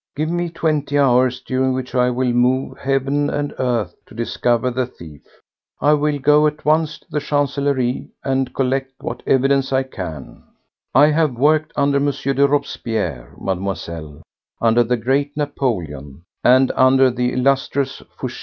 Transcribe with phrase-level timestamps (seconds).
[0.15, 4.87] Give me twenty hours, during which I will move heaven and earth to discover the
[4.87, 5.21] thief.
[5.79, 10.41] I will go at once to the Chancellerie and collect what evidence I can.
[10.95, 12.09] I have worked under M.
[12.09, 14.23] de Robespierre, Mademoiselle,
[14.59, 18.39] under the great Napoléon, and under the illustrious Fouché!